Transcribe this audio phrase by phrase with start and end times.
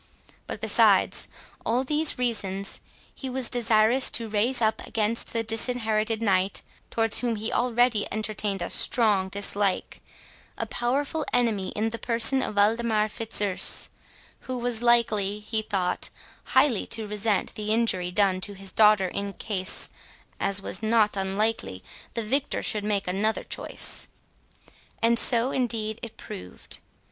[0.47, 1.27] But besides
[1.63, 2.79] all these reasons,
[3.13, 8.63] he was desirous to raise up against the Disinherited Knight (towards whom he already entertained
[8.63, 10.01] a strong dislike)
[10.57, 13.89] a powerful enemy in the person of Waldemar Fitzurse,
[14.39, 16.09] who was likely, he thought,
[16.45, 19.87] highly to resent the injury done to his daughter, in case,
[20.39, 21.83] as was not unlikely,
[22.15, 24.07] the victor should make another choice.
[24.99, 26.79] And so indeed it proved.